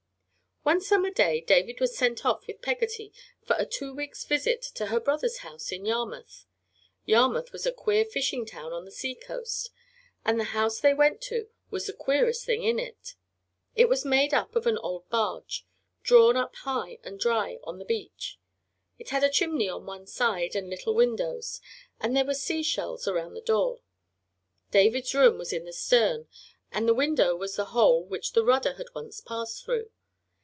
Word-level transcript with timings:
One 0.63 0.79
summer 0.79 1.09
day 1.09 1.41
David 1.41 1.79
was 1.79 1.97
sent 1.97 2.23
off 2.23 2.45
with 2.45 2.61
Peggotty 2.61 3.11
for 3.43 3.55
a 3.57 3.65
two 3.65 3.95
weeks' 3.95 4.23
visit 4.25 4.61
to 4.75 4.85
her 4.85 4.99
brother's 4.99 5.39
house 5.39 5.71
in 5.71 5.85
Yarmouth. 5.87 6.45
Yarmouth 7.03 7.51
was 7.51 7.65
a 7.65 7.71
queer 7.71 8.05
fishing 8.05 8.45
town 8.45 8.71
on 8.71 8.85
the 8.85 8.91
sea 8.91 9.15
coast, 9.15 9.71
and 10.23 10.39
the 10.39 10.43
house 10.53 10.79
they 10.79 10.93
went 10.93 11.19
to 11.21 11.49
was 11.71 11.87
the 11.87 11.93
queerest 11.93 12.45
thing 12.45 12.61
in 12.61 12.77
it. 12.77 13.15
It 13.75 13.89
was 13.89 14.05
made 14.05 14.35
of 14.35 14.67
an 14.67 14.77
old 14.77 15.09
barge, 15.09 15.65
drawn 16.03 16.37
up 16.37 16.55
high 16.57 16.99
and 17.03 17.19
dry 17.19 17.57
on 17.63 17.79
the 17.79 17.83
beach. 17.83 18.37
It 18.99 19.09
had 19.09 19.23
a 19.23 19.31
chimney 19.31 19.67
on 19.67 19.87
one 19.87 20.05
side 20.05 20.55
and 20.55 20.69
little 20.69 20.93
windows, 20.93 21.59
and 21.99 22.15
there 22.15 22.23
were 22.23 22.35
sea 22.35 22.61
shells 22.61 23.07
around 23.07 23.33
the 23.33 23.41
door. 23.41 23.81
David's 24.69 25.15
room 25.15 25.39
was 25.39 25.51
in 25.51 25.65
the 25.65 25.73
stern, 25.73 26.27
and 26.71 26.87
the 26.87 26.93
window 26.93 27.35
was 27.35 27.55
the 27.55 27.65
hole 27.73 28.05
which 28.05 28.33
the 28.33 28.45
rudder 28.45 28.73
had 28.73 28.93
once 28.93 29.21
passed 29.21 29.65
through. 29.65 29.89